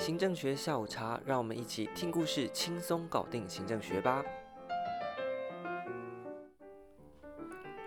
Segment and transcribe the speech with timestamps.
[0.00, 4.24] 行政学下午茶，让我们一起听故事，轻松搞定行政学吧。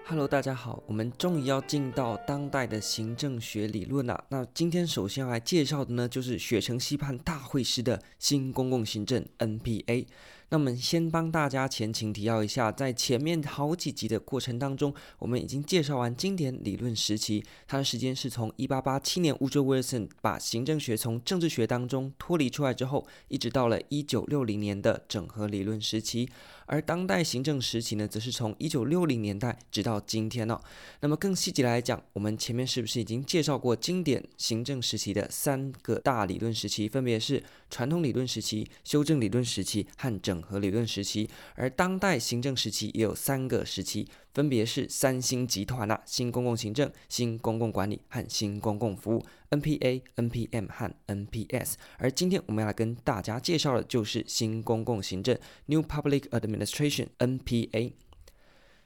[0.05, 4.25] Hello，大家好，我们终于要进到当代的行政学理论了。
[4.29, 10.05] 那今天首先要来介绍的呢，就是雪城西畔大会师的新公共行政 NPA。
[10.53, 26.29] 那我们先帮大家前情提要一下，在前面好几集的过程当中，我们已经介绍完经典理论时期，它的时间是从一八八七年 Woodrow Wilson 把行政学从政治学当中脱离出来之后，一直到了一九六零年的整合理论时期。
[26.65, 30.57] 而当代行政时期呢，则是从一九六零年代直到今天呢、
[31.01, 41.29] 那么更细节来讲，我们前面是不是已经介绍过经典行政时期的三个大理论时期，分别是传统理论时期、修正理论时期和整和理论时期？
[41.55, 44.07] 而当代行政时期也有三个时期。
[44.33, 51.73] 分别是三星集团啊，新公共行政、新公共管理和新公共服务 （NPA、NPM 和 NPS）。
[51.99, 57.93] 而今天我们要来跟大家介绍的就是新公共行政 （New Public Administration，NPA）。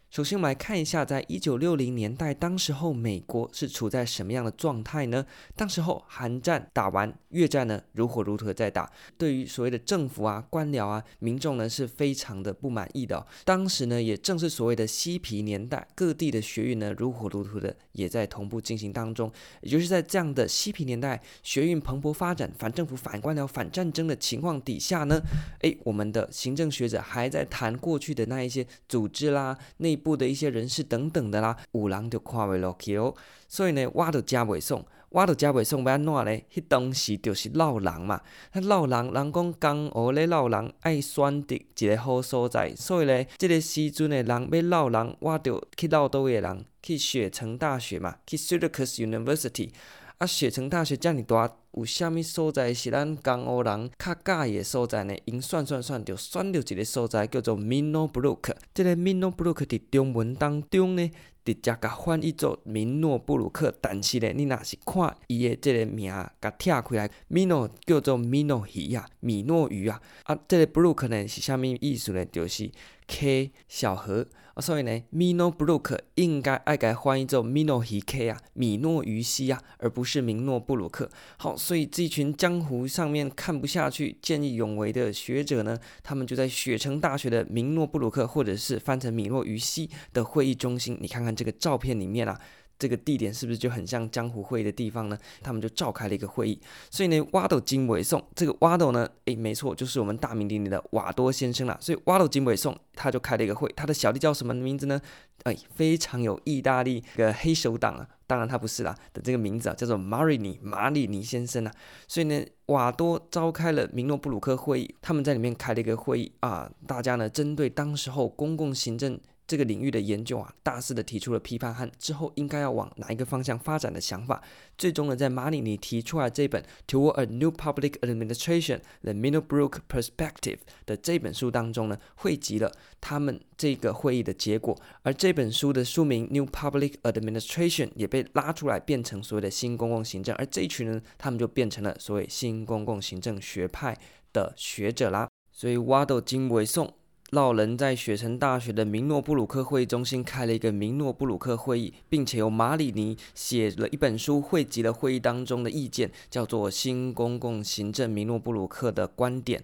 [0.10, 5.26] 首先，我们来看一下，在一九六零年代，当时候美国是处在什么样的状态呢？
[5.56, 13.24] 当时候韩战打完，越战呢如火如荼的在打，对于所谓的政府啊、官僚啊、民众呢是非常的不满意的。
[13.44, 19.30] 当时呢，也正是所谓的嬉皮年代，各地的学运呢如火如荼的也在同步进行当中。
[19.62, 25.22] 也就是在这样的嬉皮年代，学运蓬勃发展，反政府、反官僚、反战争的情况底下呢，
[25.60, 33.14] 诶，我们的行政学者还在谈过去的那一些组织啦、内部的一些人士等等的啦，有人就看袂落去哦，
[33.48, 36.32] 所以呢，我就真袂爽，我就真袂爽，要安怎呢？
[36.54, 38.22] 迄当时就是闹人嘛，
[38.54, 49.72] 那闹人，人讲江湖咧闹人，爱选择一个好所在，所以呢，这个时阵的人要闹人，我就去闹倒位的人，去雪城大学嘛，去 Syracuse University。
[50.18, 55.16] 啊，雪城大学这么大，有啥物所在是咱江湖人较介意的所在呢？
[55.26, 58.56] 因算算算，就选到一个所在叫做 Mino Brook，。
[58.74, 61.08] 这个 Mino Brook 伫中文当中呢，
[61.46, 63.72] 直接甲翻译做明诺布鲁克。
[63.80, 66.12] 但是呢，你若是看伊的这个名，
[66.42, 70.02] 甲拆开来，“Mino” 叫做 “Mino 鱼啊，米诺鱼啊。
[70.24, 72.26] 啊，这个 Brook 呢是啥物意思呢？
[72.26, 72.72] 就是。
[73.10, 74.28] K 小河，
[74.60, 81.10] 所以呢，Mino Brook 应该爱该翻译做 Minnow 鱼 K 啊，米诺鱼西啊，而不是明诺布鲁克。
[81.38, 90.98] 好，所以这群江湖上面看不下去、见义勇为的学者呢，他们就在雪城大学的明诺布鲁克，或者是翻成米诺鱼西的会议中心。
[91.00, 92.40] 你看看这个照片里面啊。
[92.80, 95.18] 这个地点是不是就很像江湖会议的地方呢？
[95.42, 96.60] 他们就召开了一个会议，
[96.92, 101.78] 所以呢，瓦斗金伟颂这个瓦斗呢，诶，没错，就是我们大名鼎鼎的瓦多先生啦。
[101.82, 105.02] 所以瓦斗金伟颂他就开了一个会，他的小弟叫什么名字呢？
[105.44, 111.72] 诶，非常有意大利的黑手党啊，当然他不是啦的这个名字啊，叫做马里尼马里尼先生啊。
[112.08, 119.20] 所以呢，瓦多召开了明诺布鲁克会议，他们在里面开了一个会议啊，大家呢针对当时候公共行政。
[119.48, 124.44] 这个领域的研究啊，大肆的提出了批判和之后应该要往哪一个方向发展的想法。
[124.78, 130.42] 最终呢，在马里尼提出来这本《Toward a New Public Administration: The Minnowbrook Perspective》
[130.86, 134.78] 的这本书当中呢，汇集了他们这个会议的结果。
[135.04, 140.36] 而这本书的书名《New Public Administration》也被拉出来，变成所谓的新公共行政。
[140.36, 143.98] 而这一群人，他们就变成了所谓新公共行政学派
[144.34, 145.30] 的学者啦。
[145.54, 146.94] 所以，挖到金为宋。
[147.32, 159.60] 老人在雪城大学的明诺布鲁克会议中心开了一个明诺布鲁克会议，并且由马里尼写了一本书，汇集了会议当中的意见，叫做《新公共行政明诺布鲁克的观点》。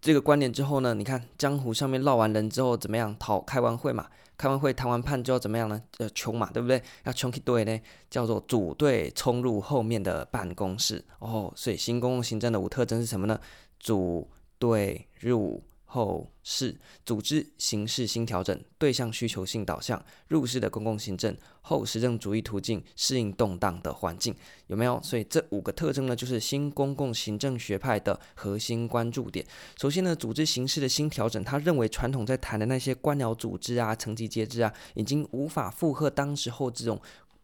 [0.00, 3.16] 这个观点之后呢，你看江湖上面闹完人之后怎么样？
[3.18, 4.06] 讨开完会嘛，
[4.38, 5.82] 开完会谈完判之后怎么样呢？
[5.98, 6.80] 呃，冲嘛，对不对？
[7.02, 7.76] 要冲一队呢，
[8.08, 11.04] 叫做组队冲入后面的办公室。
[11.18, 13.40] 哦，所以新公共行政的五特征是什么呢？
[13.80, 15.60] 组队入。
[15.92, 24.32] 后是组织形式新调整，对象需求性导向，入世的公共行政，后实证主义途径，适应动荡的环境，
[24.68, 25.00] 有没有？
[25.02, 29.44] 所以这五个特征呢，就是新公共行政学派的核心关注点。
[29.76, 37.02] 首先呢，组织形式的新调整，他认为传统在谈的那些官僚组织啊、层级阶制啊，已经无法负荷当时候这种。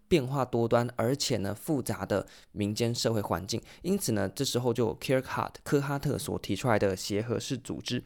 [0.09, 8.01] 变化多端，而且呢复杂的民间社会环境，因此呢，这时候就 Kirkhart 科哈特所提出来的协和式组织。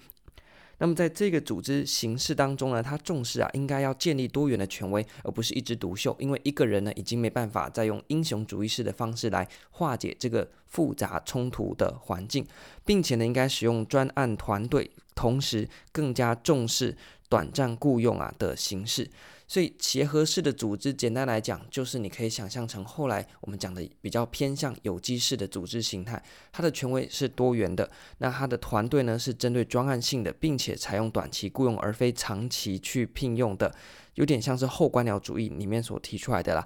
[0.81, 6.17] 那么在这个组织形式当中呢，他重视啊，应该要建立多元的权威，而不是一枝独秀。
[6.19, 12.47] 因为一个人呢，已经没办法再用英雄主义式的方式来化解这个复杂冲突的环境，
[12.87, 16.97] 并且呢，应该使用专案团队，同时更加重视
[17.31, 19.09] 短暂雇佣啊的形式。
[19.49, 26.23] 所以协和式的组织，简单来讲，就是你可以想象成后来我们讲的比较偏向有机式的组织形态。
[26.53, 33.75] 它的权威是多元的，那它的团队呢是针对专案性的，并且采用短期雇佣而非长期去聘用的，
[34.15, 36.65] 有点像是后官僚主义里面所提出来的啦。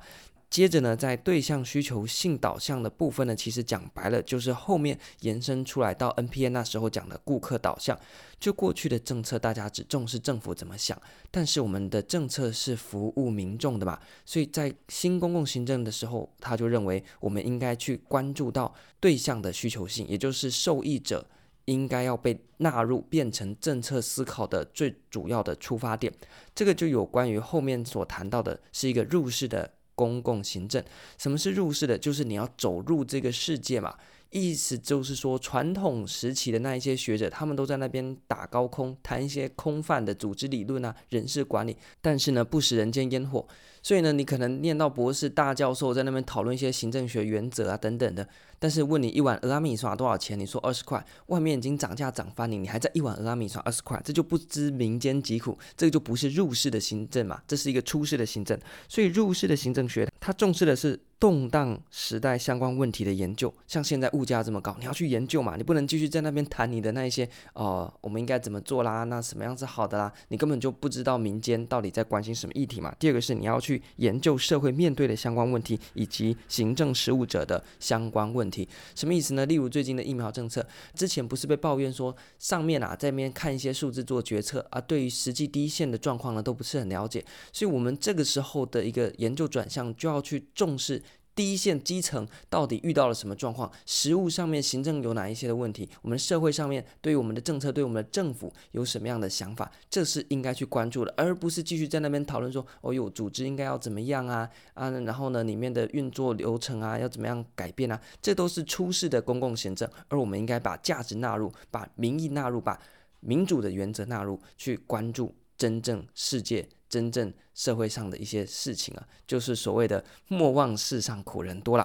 [0.55, 7.99] 接着呢，在对象需求性导向的部分呢，其实讲白了就是后面延伸出来到 NPN 那时候讲的顾客导向。
[8.39, 10.97] 就过去的政策，大家只重视政府怎么想，
[11.33, 21.27] 但是我们的政策是服务民众的嘛，所以在新公共行政的时候，他就认为我们应该去关注到对象的需求性，也就是受益者
[21.65, 26.12] 应该要被纳入，变成政策思考的最主要的出发点。
[26.55, 29.69] 这个就有关于后面所谈到的，是一个入世的。
[29.94, 30.82] 公共行政，
[31.19, 31.96] 什么是入世的？
[31.99, 33.96] 就是你要走入这个世界嘛。
[34.34, 43.46] 意思就是说，传统时期的那一些学者，他们都在那边打高空，谈一些空泛的组织理论啊、人事管理，但是呢，不食人间烟火。
[43.81, 48.26] 所以呢，你可能念到博士、大教授，在那边讨论一些行政学原则啊等等的。
[48.58, 50.38] 但是问你一碗蚵仔面线多少钱？
[50.40, 58.58] 你说二十块，外面已经涨价涨翻你，你还在一碗蚵仔面线二十块，这就不知民间疾苦，这个就不是入世的行政嘛，这是一个出世的行政。
[58.88, 63.50] 所以入世的行政学，它重视的是动荡时代相关问题的研究。
[63.67, 72.94] 像现在物价这么高，你要去研究嘛，你不能继续在那边谈你的那一些呃，我们应该怎么做啦，那什么样是好的啦，你根本就不知道民间到底在关心什么议题嘛。
[72.99, 79.32] 第二个是你要去研究社会面对的相关问题，以及行政实务者的相关问题，什么意思？
[79.32, 91.03] 呢例如最近的疫苗政策，之前不是被抱怨说上面啊在那边看一些数字做决策啊，对于实际第一线的状况呢都不是很了解，所以我们这个时候的一个研究转向就要去重视。
[91.34, 93.70] 第一线基层到底遇到了什么状况？
[93.86, 95.88] 实务上面行政有哪一些的问题？
[96.02, 99.70] 我们社会上面对于我们的政策，对我们的政府有什么样的想法？
[99.90, 108.00] 这是应该去关注的，而不是继续在那边讨论说，哦哟，组织应该要怎么样啊啊，然后呢，里面的运作流程啊要怎么样改变啊？
[108.22, 112.81] 这都是出世的公共行政，而我们应该把价值纳入，把民意纳入，把
[113.20, 116.69] 民主的原则纳入，去关注真正世界。
[116.94, 121.85] 真正社会上的一些事情啊，就是所谓的莫忘世上苦人多了。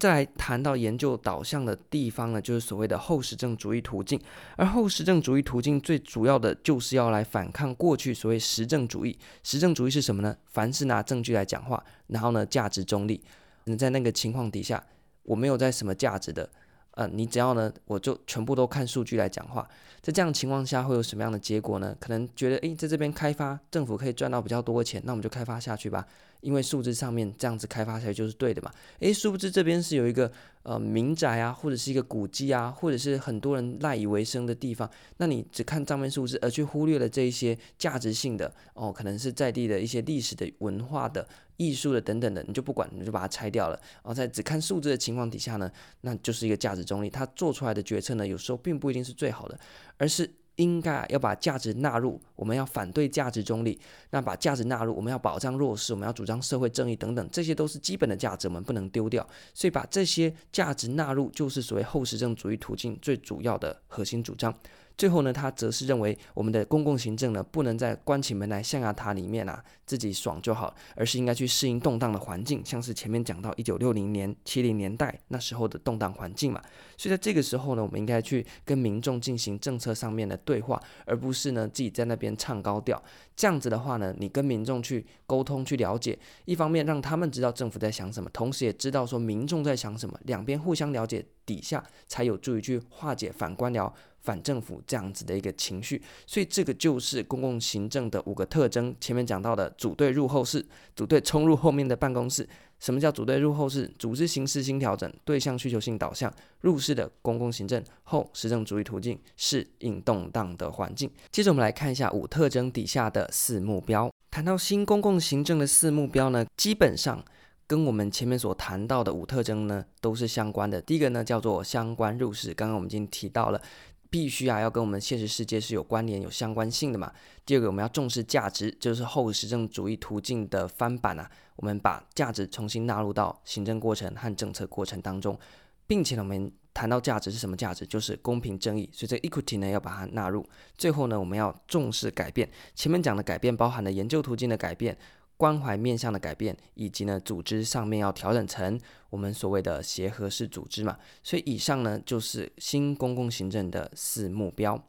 [0.00, 4.20] 再来谈到研究导向的地方呢，就是所谓的后实证主义途径。
[4.56, 9.16] 而后实证主义途径最主要的就是要来反抗过去所谓实证主义。
[9.44, 10.36] 实证主义是什么呢？
[10.46, 13.22] 凡是拿证据来讲话，然后呢，价值中立。
[13.64, 14.84] 那在那个情况底下，
[15.22, 16.50] 我没有在什么价值的。
[16.98, 19.64] 呃，你只要呢，我就全部都看数据来讲话。
[20.02, 21.96] 在这样的情况下，会有什么样的结果呢？
[22.00, 26.04] 可能觉得，诶，在这边开发，政府可以赚到比较多的钱，那我们就开发下去吧。
[26.40, 28.70] 因为数字上面这样子开发起来就是对的嘛。
[29.00, 30.30] 诶，殊不知这边是有一个
[30.62, 34.88] 呃民宅啊，或者是一个古迹啊，或者是很多人赖以为生的地方。
[35.16, 41.26] 那你只看账面数字，而去忽略了这一些价值性的哦，可能是在地的一些历史的文化的
[41.56, 43.74] 艺术的等等的，你就不管，你就把它拆掉了。
[43.96, 45.70] 然后在只看数字的情况底下呢，
[46.02, 47.10] 那就是一个价值中立。
[47.10, 49.58] 他做出来的决策呢，有时候并不一定是最好的，
[49.96, 50.30] 而是。
[50.58, 53.80] 应该要把价值纳入，我们要反对价值中立。
[54.10, 59.26] 那把价值纳入，我们要保障弱势，我们要主张社会正义等等，这些都是基本的价值，我们不能丢掉。
[59.54, 64.52] 所以把这些价值纳入，就是所谓后实证主义途径最主要的核心主张。
[64.98, 76.60] 最后呢，他则是认为我们的公共行政呢，不能在关起门来象牙塔里面啊自己爽就好，而是应该去适应动荡的环境，像是前面讲到一九六零年、七零年代那时候的动荡环境嘛。
[76.96, 83.00] 所以在这个时候呢，我们应该去跟民众进行政策上面的对话，而不是呢自己在那边唱高调。
[83.36, 93.90] 这样子的话呢，你跟民众去沟通、去了解，一方面让他们知道政府在想什么，同时也知道说民众在想什么，两边互相了解底下，才有助于去化解反官僚。
[94.20, 98.94] 反政府这样子的一个情绪，所以这个就是公共行政的五个特征。
[99.00, 100.62] 前面讲到的组队入后室，
[100.94, 102.46] 组队冲入后面的办公室。
[102.78, 103.90] 什么叫组队入后室？
[103.98, 111.10] 组织形式新调整，对象需求性导向，入室的公共行政，后实证主义途径，适应动荡的环境。
[111.30, 114.10] 接着我们来看一下五特征底下的四目标。
[114.30, 117.24] 谈到新公共行政的四目标呢，基本上
[117.68, 120.82] 跟我们前面所谈到的五特征呢都是相关的。
[120.82, 123.62] 第一个呢叫做相关入世，刚刚我们已经提到了。
[124.10, 127.12] 必须啊，要跟我们现实世界是有关联、有相关性的嘛。
[127.44, 131.30] 第二个，我们要重视价值，就是后实证主义途径的翻版啊。
[131.56, 135.38] 我们把价值重新纳入到行政过程和政策过程当中，
[135.86, 140.42] 并且呢，我们谈到价值是什么价值，就是公平正义，所以这 equity 呢要把它纳入。
[140.78, 142.48] 最后呢，我们要重视改变。
[142.74, 144.96] 前面讲的改变包含了研究途径的改变。
[145.38, 148.78] 关怀面向的改变，以及呢，组织上面要调整成
[149.08, 150.98] 我们所谓的协和式组织嘛。
[151.22, 154.84] 所以以上呢就是新公共行政的四目标。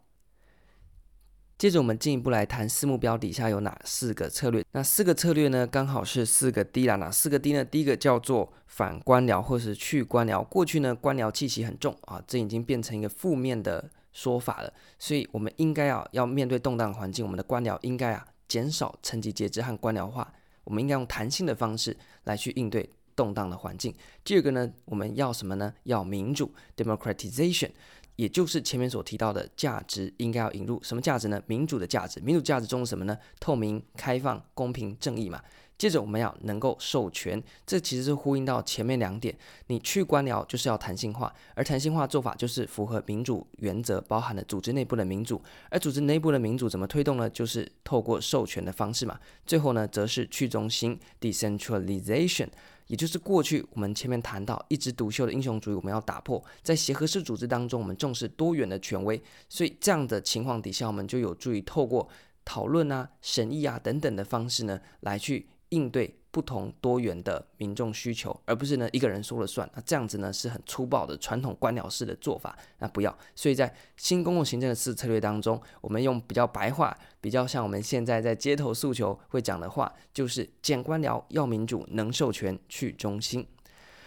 [1.58, 4.66] 接着我们进一步来谈四目标底下有哪四个策略。
[4.72, 6.96] 那四个策略呢，刚好是四个 D 啦。
[6.96, 7.66] 哪四个 D 呢？
[7.66, 10.42] 第一个叫做反官僚或是去官僚。
[10.46, 14.74] 过去呢，官僚气息很重啊，这已经变成一个负面的说法了。
[14.98, 20.34] 所以我们应该啊，要面对动荡环境，我们的官僚应该啊减少层级节制和官僚化。
[20.70, 23.94] 我们应该用弹性的方式来去应对动荡的环境。
[24.24, 25.74] 第二个呢，我们要什么呢？
[25.84, 27.72] 要民主 （democratization）。
[28.16, 31.42] 也就是前面所提到的价值应该要引入什么价值呢？
[31.48, 33.18] 民主的价值，民主价值中是什么呢？
[33.40, 35.42] 透明、开放、公平、正义嘛。
[35.80, 39.34] 接着我们要能够授权，这其实是呼应到前面两点。
[39.68, 45.42] 你去官僚就是要弹性化，而弹性化做法就是符合民主原则，包含了组织内部的民主。
[45.70, 47.30] 而组织内部的民主怎么推动呢？
[47.30, 49.18] 就是透过授权的方式嘛。
[49.46, 52.50] 最后呢，则是去中心 （decentralization）。
[52.88, 56.44] 也就是过去我们前面谈到一枝独秀的英雄主义，我们要打破。
[56.62, 62.10] 在协和式组织当中，我们重视多元的权威，所以这样的情况底下，我们就有助于透过
[62.44, 66.16] 讨论啊、审议啊等等的方式呢，来去应对。
[66.32, 69.68] 不同多元的民众需求，而不是呢一个人说了算。
[69.74, 72.56] 那这样子呢是很粗暴的传统官僚式的做法。
[72.78, 73.18] 那不要。
[73.34, 83.48] 所以在新公共行政的四策略当中，我们用比较白话、比较像我们现在在街头诉求会讲的话，就是减官僚、要民主、能授权、去中心。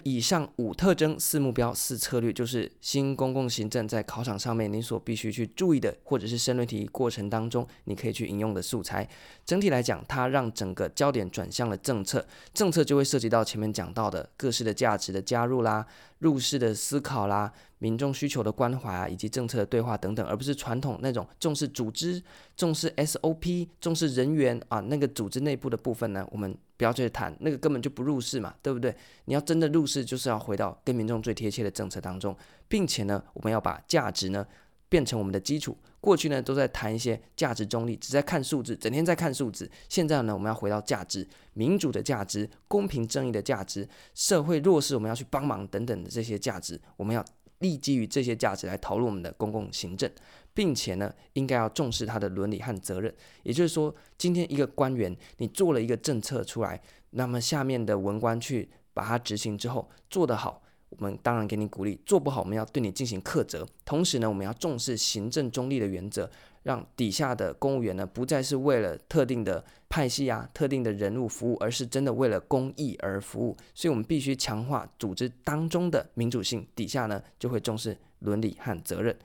[0.05, 9.09] 以上五特征、四目标、四策略，就是新公共行政在考场上面你所必须去注意的，或者是申论题过程当中你可以去引用的素材。
[9.45, 15.87] 整体来讲，它让整个焦点转向了政策，政策就会涉及到前面讲到的各式的价值的加入啦。
[16.19, 22.23] 入世的思考啦，民众需求的关怀啊，以及政策的对话等等，而不是传统那种重视组织、
[22.57, 28.93] 重视 SOP、重视人员啊，那个组织内部的部分呢，我们不要去谈，那个根本就不入世嘛，对不对？
[29.27, 32.37] 你要真的入世，就是要回到跟民众最贴切的政策当中，
[32.67, 34.45] 并且呢，我们要把价值呢。
[34.89, 35.75] 变成我们的基础。
[36.03, 39.71] 过去呢，都在谈一些价值中立，只在看数字，整天在看数字。
[39.89, 47.25] 现在呢，我们要回到价值，民主的价值，公平正义的价值，社会弱势我们要去帮忙等等的这些价值，我们要
[47.61, 50.11] 立基于这些价值来讨论我们的公共行政，
[50.55, 53.13] 并且呢，应该要重视他的伦理和责任。
[53.43, 56.81] 也就是说，今天一个官员你做了一个政策出来，
[57.11, 60.63] 那么下面的文官去把它执行之后做得好。
[60.91, 63.67] 我们当然给你鼓励，做不好我们要对你进行苛责。
[63.83, 66.31] 同时呢，我们要重视行政中立的原则，
[66.65, 73.57] 让底下的公务员呢不再是为了特定的派系啊、特定的人物服务，而是真的为了公益而服务。
[73.75, 79.17] 所以，我们必须强化组织当中的民主性，底下呢就会重视伦理和责任。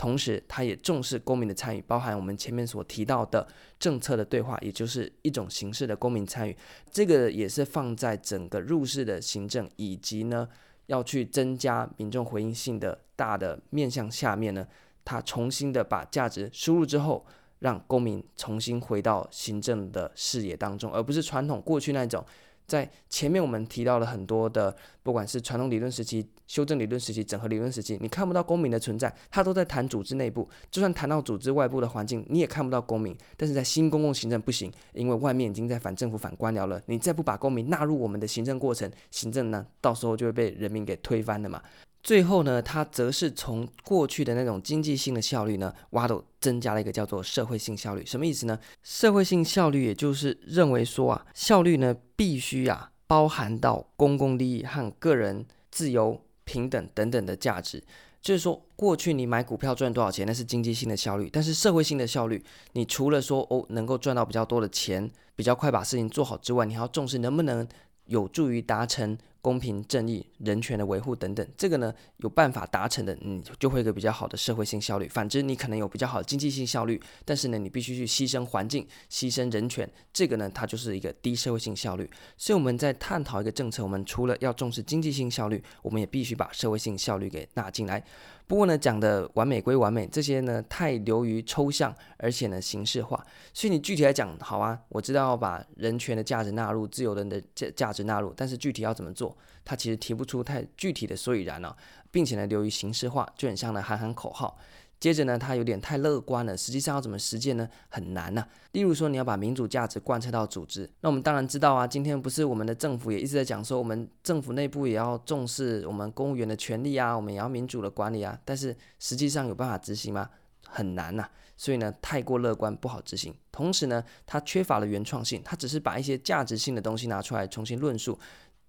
[0.00, 3.46] 同时，他也重视公民的参与，包含我们前面所提到的
[3.78, 6.56] 政策的对话，也就是一种形式的公民参与。
[6.90, 10.48] 这个也是放在整个入世的行政以及呢。
[10.86, 14.66] 要去增加民众回应性的大的面向下面呢，
[15.04, 17.24] 他重新的把价值输入之后，
[17.60, 22.24] 让公民重新回到行政的视野当中，而不是传统过去那种。
[22.70, 30.48] 在前面我们提到了很多的，不管是传统理论时期、修正理论时期、整合理论时期，你看不到公民的存在，他都在谈组织内部。
[30.70, 33.12] 就算谈到组织外部的环境，你也看不到公民。
[33.36, 36.80] 但是在新公共行政不行，因为外面已经在反政府、反官僚了。
[36.86, 41.60] 你再不把公民纳入我们的行政过程，行政呢，到时候就会被人民给推翻的嘛。
[42.02, 48.04] 最后呢，它则是从过去的那种经济性的效率呢，挖到增加了一个叫做社会性效率。
[48.06, 48.58] 什么意思呢？
[48.82, 57.82] 社会性效率也就是认为说啊，效率呢必须啊包含到公共利益和个人自由、平等等等的价值。
[58.22, 62.42] 就是说，过去你买股票赚多少钱，那是经济性的效率；但是社会性的效率，
[62.72, 67.66] 你除了说哦能够赚到比较多的钱，比较快把事情做好之外，你还要重视能不能
[68.06, 69.18] 有助于达成。
[69.42, 75.08] 公平正义、人权的维护等等，这个呢有办法达成的，你就会有个比较好的社会性效率。
[75.08, 82.08] 反之，你可能有比较好的经济性效率，但是呢，你必须去牺牲环境、牺牲人权，这个呢，它就是一个低社会性效率。
[82.36, 88.04] 所以我们在探讨一个政策，我们除了要重视经济性效率，我们也必须把社会性效率给纳进来。
[88.46, 93.24] 不过呢，讲的完美归完美，这些呢太流于抽象，而且呢形式化。
[93.54, 99.29] 所以你具体来讲，好啊，我知道要把人权的价值纳入，自由人的价价值纳入，但是具体要怎么做，
[99.64, 101.76] 它其实提不出太具体的所以然了，
[102.10, 104.58] 并且呢流于形式化，就很像呢喊喊口号。
[104.98, 107.66] 接着呢，它有点太乐观了，实际上要怎么实践呢？
[107.88, 118.38] 很难呐、例如说，你要把民主价值贯彻到组织，那我们当然知道啊，今天不是我们的政府也一直在讲说，我们政府内部也要重视我们公务员的权利啊，我们也要民主的管理啊。
[118.44, 120.28] 但是实际上有办法执行吗？
[120.68, 123.34] 很难呐、所以呢，太过乐观不好执行。
[123.50, 128.18] 同时呢，它缺乏了原创性，它只是把一些价值性的东西拿出来重新论述。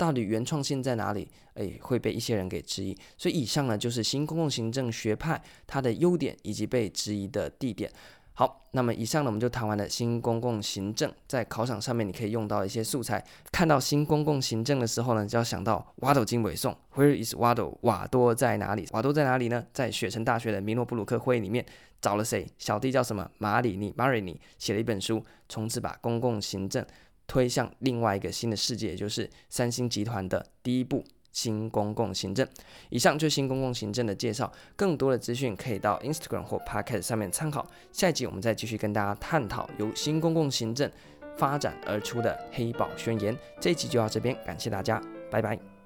[0.01, 1.29] 到底原创性在哪里？
[1.53, 2.97] 诶，会被一些人给质疑。
[3.15, 7.91] 所以以上呢，就是新公共行政学派它的优点以及被质疑的地点。
[8.33, 13.23] 好，那么以上呢，我们就谈完了新公共行政在考场上面你可以用到一些素材。
[13.51, 17.77] 看到新公共行政的时候呢，就要想到瓦斗经纬颂，Where is 瓦斗？
[17.81, 18.87] 瓦多在哪里？
[18.93, 19.63] 瓦多在哪里呢？
[19.71, 21.63] 在雪城大学的米诺布鲁克会议里面
[22.01, 22.47] 找了谁？
[22.57, 23.29] 小弟叫什么？
[23.37, 26.83] 马里尼，马里尼写了一本书，从此把公共行政
[27.31, 31.01] 推向另外一个新的世界，也就是三星集团的第一步。
[31.31, 32.45] 新公共行政，
[32.89, 34.51] 以上就是新公共行政的介绍。
[34.75, 37.65] 更多的资讯可以到 Instagram 或 Pocket 上面参考。
[37.93, 40.91] 下一集我们再继续跟大家探讨由新公共行政
[41.37, 43.33] 发展而出的黑宝宣言。
[43.61, 45.80] 这一集就到这边，感谢大家，拜拜。